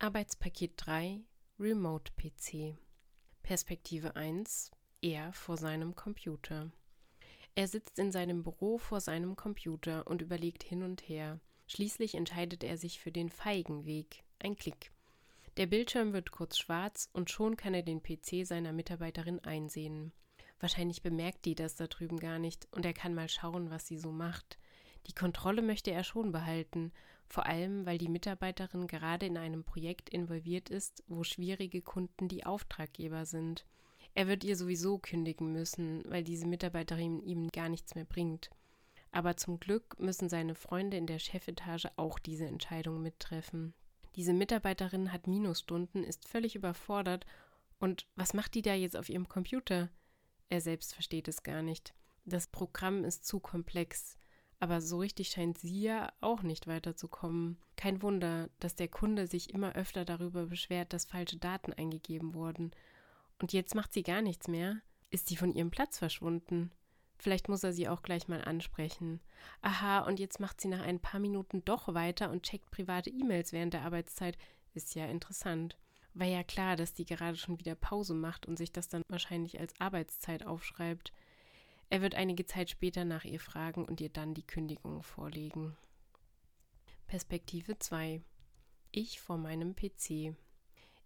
Arbeitspaket 0.00 0.74
3 0.76 1.22
Remote 1.58 2.12
PC 2.12 2.78
Perspektive 3.42 4.14
1 4.14 4.70
Er 5.00 5.32
vor 5.32 5.56
seinem 5.56 5.96
Computer. 5.96 6.70
Er 7.56 7.66
sitzt 7.66 7.98
in 7.98 8.12
seinem 8.12 8.44
Büro 8.44 8.78
vor 8.78 9.00
seinem 9.00 9.34
Computer 9.34 10.06
und 10.06 10.22
überlegt 10.22 10.62
hin 10.62 10.84
und 10.84 11.08
her. 11.08 11.40
Schließlich 11.66 12.14
entscheidet 12.14 12.62
er 12.62 12.78
sich 12.78 13.00
für 13.00 13.10
den 13.10 13.28
feigen 13.28 13.86
Weg. 13.86 14.22
Ein 14.38 14.54
Klick. 14.54 14.92
Der 15.56 15.66
Bildschirm 15.66 16.12
wird 16.12 16.30
kurz 16.30 16.58
schwarz 16.58 17.10
und 17.12 17.28
schon 17.28 17.56
kann 17.56 17.74
er 17.74 17.82
den 17.82 18.00
PC 18.00 18.46
seiner 18.46 18.72
Mitarbeiterin 18.72 19.40
einsehen. 19.40 20.12
Wahrscheinlich 20.60 21.02
bemerkt 21.02 21.44
die 21.44 21.56
das 21.56 21.74
da 21.74 21.88
drüben 21.88 22.20
gar 22.20 22.38
nicht 22.38 22.68
und 22.70 22.86
er 22.86 22.94
kann 22.94 23.16
mal 23.16 23.28
schauen, 23.28 23.68
was 23.70 23.88
sie 23.88 23.98
so 23.98 24.12
macht. 24.12 24.60
Die 25.06 25.14
Kontrolle 25.14 25.62
möchte 25.62 25.90
er 25.90 26.04
schon 26.04 26.32
behalten, 26.32 26.92
vor 27.26 27.46
allem 27.46 27.86
weil 27.86 27.98
die 27.98 28.08
Mitarbeiterin 28.08 28.86
gerade 28.86 29.26
in 29.26 29.36
einem 29.36 29.64
Projekt 29.64 30.08
involviert 30.08 30.70
ist, 30.70 31.04
wo 31.08 31.24
schwierige 31.24 31.82
Kunden 31.82 32.28
die 32.28 32.44
Auftraggeber 32.44 33.26
sind. 33.26 33.64
Er 34.14 34.26
wird 34.26 34.44
ihr 34.44 34.56
sowieso 34.56 34.98
kündigen 34.98 35.52
müssen, 35.52 36.02
weil 36.06 36.24
diese 36.24 36.46
Mitarbeiterin 36.46 37.22
ihm 37.22 37.48
gar 37.48 37.68
nichts 37.68 37.94
mehr 37.94 38.06
bringt. 38.06 38.50
Aber 39.12 39.36
zum 39.36 39.60
Glück 39.60 39.98
müssen 39.98 40.28
seine 40.28 40.54
Freunde 40.54 40.96
in 40.96 41.06
der 41.06 41.18
Chefetage 41.18 41.88
auch 41.96 42.18
diese 42.18 42.46
Entscheidung 42.46 43.02
mittreffen. 43.02 43.74
Diese 44.16 44.32
Mitarbeiterin 44.32 45.12
hat 45.12 45.26
Minusstunden, 45.26 46.02
ist 46.02 46.26
völlig 46.28 46.56
überfordert 46.56 47.24
und 47.78 48.06
was 48.16 48.34
macht 48.34 48.54
die 48.54 48.62
da 48.62 48.74
jetzt 48.74 48.96
auf 48.96 49.08
ihrem 49.08 49.28
Computer? 49.28 49.88
Er 50.48 50.60
selbst 50.60 50.94
versteht 50.94 51.28
es 51.28 51.42
gar 51.42 51.62
nicht. 51.62 51.94
Das 52.24 52.46
Programm 52.46 53.04
ist 53.04 53.24
zu 53.24 53.38
komplex. 53.38 54.18
Aber 54.60 54.80
so 54.80 54.98
richtig 54.98 55.28
scheint 55.28 55.58
sie 55.58 55.82
ja 55.82 56.12
auch 56.20 56.42
nicht 56.42 56.66
weiterzukommen. 56.66 57.58
Kein 57.76 58.02
Wunder, 58.02 58.50
dass 58.58 58.74
der 58.74 58.88
Kunde 58.88 59.26
sich 59.26 59.54
immer 59.54 59.74
öfter 59.76 60.04
darüber 60.04 60.46
beschwert, 60.46 60.92
dass 60.92 61.04
falsche 61.04 61.36
Daten 61.36 61.72
eingegeben 61.72 62.34
wurden. 62.34 62.72
Und 63.38 63.52
jetzt 63.52 63.74
macht 63.74 63.92
sie 63.92 64.02
gar 64.02 64.20
nichts 64.20 64.48
mehr. 64.48 64.80
Ist 65.10 65.28
sie 65.28 65.36
von 65.36 65.52
ihrem 65.52 65.70
Platz 65.70 65.98
verschwunden? 65.98 66.72
Vielleicht 67.18 67.48
muss 67.48 67.64
er 67.64 67.72
sie 67.72 67.88
auch 67.88 68.02
gleich 68.02 68.28
mal 68.28 68.42
ansprechen. 68.42 69.20
Aha, 69.60 70.00
und 70.00 70.20
jetzt 70.20 70.38
macht 70.40 70.60
sie 70.60 70.68
nach 70.68 70.82
ein 70.82 71.00
paar 71.00 71.20
Minuten 71.20 71.64
doch 71.64 71.92
weiter 71.94 72.30
und 72.30 72.44
checkt 72.44 72.70
private 72.70 73.10
E-Mails 73.10 73.52
während 73.52 73.74
der 73.74 73.82
Arbeitszeit. 73.82 74.38
Ist 74.74 74.94
ja 74.94 75.06
interessant. 75.06 75.76
War 76.14 76.26
ja 76.26 76.42
klar, 76.42 76.76
dass 76.76 76.94
die 76.94 77.04
gerade 77.04 77.36
schon 77.36 77.58
wieder 77.58 77.74
Pause 77.74 78.14
macht 78.14 78.46
und 78.46 78.56
sich 78.56 78.72
das 78.72 78.88
dann 78.88 79.02
wahrscheinlich 79.08 79.58
als 79.58 79.80
Arbeitszeit 79.80 80.46
aufschreibt. 80.46 81.12
Er 81.90 82.02
wird 82.02 82.14
einige 82.14 82.44
Zeit 82.44 82.70
später 82.70 83.04
nach 83.04 83.24
ihr 83.24 83.40
fragen 83.40 83.84
und 83.84 84.00
ihr 84.00 84.10
dann 84.10 84.34
die 84.34 84.46
Kündigung 84.46 85.02
vorlegen. 85.02 85.76
Perspektive 87.06 87.78
2 87.78 88.20
Ich 88.90 89.20
vor 89.20 89.38
meinem 89.38 89.74
PC. 89.74 90.36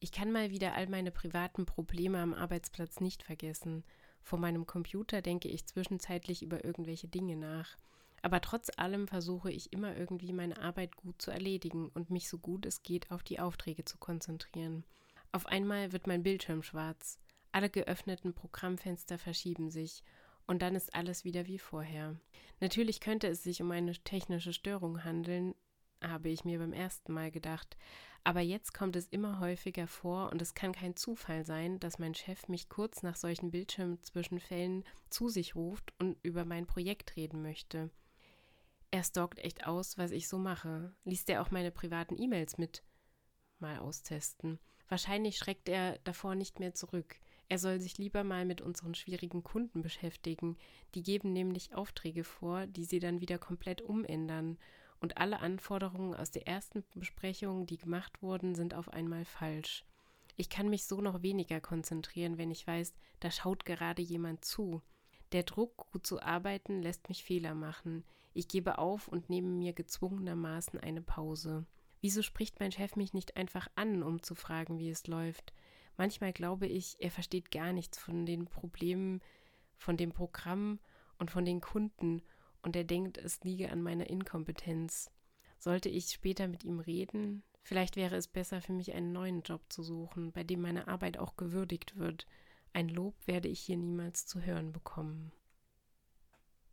Ich 0.00 0.10
kann 0.10 0.32
mal 0.32 0.50
wieder 0.50 0.74
all 0.74 0.88
meine 0.88 1.12
privaten 1.12 1.64
Probleme 1.64 2.18
am 2.18 2.34
Arbeitsplatz 2.34 3.00
nicht 3.00 3.22
vergessen. 3.22 3.84
Vor 4.20 4.40
meinem 4.40 4.66
Computer 4.66 5.22
denke 5.22 5.48
ich 5.48 5.66
zwischenzeitlich 5.66 6.42
über 6.42 6.64
irgendwelche 6.64 7.06
Dinge 7.06 7.36
nach. 7.36 7.76
Aber 8.20 8.40
trotz 8.40 8.70
allem 8.76 9.06
versuche 9.06 9.52
ich 9.52 9.72
immer 9.72 9.96
irgendwie 9.96 10.32
meine 10.32 10.60
Arbeit 10.60 10.96
gut 10.96 11.22
zu 11.22 11.30
erledigen 11.30 11.88
und 11.90 12.10
mich 12.10 12.28
so 12.28 12.38
gut 12.38 12.66
es 12.66 12.82
geht 12.82 13.12
auf 13.12 13.22
die 13.22 13.38
Aufträge 13.38 13.84
zu 13.84 13.98
konzentrieren. 13.98 14.84
Auf 15.30 15.46
einmal 15.46 15.92
wird 15.92 16.08
mein 16.08 16.24
Bildschirm 16.24 16.64
schwarz. 16.64 17.20
Alle 17.52 17.70
geöffneten 17.70 18.34
Programmfenster 18.34 19.18
verschieben 19.18 19.70
sich 19.70 20.02
und 20.46 20.62
dann 20.62 20.74
ist 20.74 20.94
alles 20.94 21.24
wieder 21.24 21.46
wie 21.46 21.58
vorher. 21.58 22.16
Natürlich 22.60 23.00
könnte 23.00 23.28
es 23.28 23.42
sich 23.42 23.62
um 23.62 23.70
eine 23.70 23.92
technische 23.92 24.52
Störung 24.52 25.04
handeln, 25.04 25.54
habe 26.02 26.28
ich 26.28 26.44
mir 26.44 26.58
beim 26.58 26.72
ersten 26.72 27.12
Mal 27.12 27.30
gedacht. 27.30 27.76
Aber 28.24 28.40
jetzt 28.40 28.72
kommt 28.72 28.94
es 28.94 29.08
immer 29.08 29.40
häufiger 29.40 29.88
vor 29.88 30.30
und 30.30 30.40
es 30.40 30.54
kann 30.54 30.72
kein 30.72 30.94
Zufall 30.94 31.44
sein, 31.44 31.80
dass 31.80 31.98
mein 31.98 32.14
Chef 32.14 32.46
mich 32.48 32.68
kurz 32.68 33.02
nach 33.02 33.16
solchen 33.16 33.50
Bildschirmzwischenfällen 33.50 34.84
zu 35.10 35.28
sich 35.28 35.56
ruft 35.56 35.92
und 35.98 36.16
über 36.22 36.44
mein 36.44 36.66
Projekt 36.66 37.16
reden 37.16 37.42
möchte. 37.42 37.90
Er 38.92 39.02
stalkt 39.02 39.38
echt 39.40 39.66
aus, 39.66 39.98
was 39.98 40.12
ich 40.12 40.28
so 40.28 40.38
mache. 40.38 40.94
Liest 41.04 41.30
er 41.30 41.42
auch 41.42 41.50
meine 41.50 41.70
privaten 41.70 42.20
E-Mails 42.20 42.58
mit? 42.58 42.84
Mal 43.58 43.78
austesten. 43.78 44.60
Wahrscheinlich 44.88 45.38
schreckt 45.38 45.68
er 45.68 45.98
davor 46.04 46.34
nicht 46.34 46.60
mehr 46.60 46.74
zurück. 46.74 47.16
Er 47.52 47.58
soll 47.58 47.80
sich 47.80 47.98
lieber 47.98 48.24
mal 48.24 48.46
mit 48.46 48.62
unseren 48.62 48.94
schwierigen 48.94 49.42
Kunden 49.42 49.82
beschäftigen. 49.82 50.56
Die 50.94 51.02
geben 51.02 51.34
nämlich 51.34 51.74
Aufträge 51.74 52.24
vor, 52.24 52.66
die 52.66 52.86
sie 52.86 52.98
dann 52.98 53.20
wieder 53.20 53.36
komplett 53.36 53.82
umändern. 53.82 54.56
Und 55.00 55.18
alle 55.18 55.40
Anforderungen 55.40 56.14
aus 56.14 56.30
der 56.30 56.48
ersten 56.48 56.82
Besprechung, 56.94 57.66
die 57.66 57.76
gemacht 57.76 58.22
wurden, 58.22 58.54
sind 58.54 58.72
auf 58.72 58.88
einmal 58.88 59.26
falsch. 59.26 59.84
Ich 60.38 60.48
kann 60.48 60.70
mich 60.70 60.86
so 60.86 61.02
noch 61.02 61.20
weniger 61.20 61.60
konzentrieren, 61.60 62.38
wenn 62.38 62.50
ich 62.50 62.66
weiß, 62.66 62.94
da 63.20 63.30
schaut 63.30 63.66
gerade 63.66 64.00
jemand 64.00 64.46
zu. 64.46 64.80
Der 65.32 65.42
Druck, 65.42 65.90
gut 65.92 66.06
zu 66.06 66.22
arbeiten, 66.22 66.80
lässt 66.80 67.10
mich 67.10 67.22
Fehler 67.22 67.54
machen. 67.54 68.02
Ich 68.32 68.48
gebe 68.48 68.78
auf 68.78 69.08
und 69.08 69.28
nehme 69.28 69.48
mir 69.48 69.74
gezwungenermaßen 69.74 70.80
eine 70.80 71.02
Pause. 71.02 71.66
Wieso 72.00 72.22
spricht 72.22 72.60
mein 72.60 72.72
Chef 72.72 72.96
mich 72.96 73.12
nicht 73.12 73.36
einfach 73.36 73.68
an, 73.74 74.02
um 74.02 74.22
zu 74.22 74.34
fragen, 74.34 74.78
wie 74.78 74.88
es 74.88 75.06
läuft? 75.06 75.52
Manchmal 75.96 76.32
glaube 76.32 76.66
ich, 76.66 76.96
er 76.98 77.10
versteht 77.10 77.50
gar 77.50 77.72
nichts 77.72 77.98
von 77.98 78.26
den 78.26 78.46
Problemen, 78.46 79.20
von 79.76 79.96
dem 79.96 80.12
Programm 80.12 80.78
und 81.18 81.30
von 81.30 81.44
den 81.44 81.60
Kunden 81.60 82.22
und 82.62 82.76
er 82.76 82.84
denkt, 82.84 83.18
es 83.18 83.42
liege 83.42 83.70
an 83.70 83.82
meiner 83.82 84.08
Inkompetenz. 84.08 85.10
Sollte 85.58 85.88
ich 85.88 86.10
später 86.10 86.48
mit 86.48 86.64
ihm 86.64 86.80
reden? 86.80 87.42
Vielleicht 87.62 87.96
wäre 87.96 88.16
es 88.16 88.26
besser 88.26 88.60
für 88.60 88.72
mich, 88.72 88.94
einen 88.94 89.12
neuen 89.12 89.42
Job 89.42 89.62
zu 89.68 89.82
suchen, 89.82 90.32
bei 90.32 90.42
dem 90.42 90.60
meine 90.60 90.88
Arbeit 90.88 91.18
auch 91.18 91.36
gewürdigt 91.36 91.96
wird. 91.96 92.26
Ein 92.72 92.88
Lob 92.88 93.14
werde 93.26 93.48
ich 93.48 93.60
hier 93.60 93.76
niemals 93.76 94.26
zu 94.26 94.40
hören 94.40 94.72
bekommen. 94.72 95.32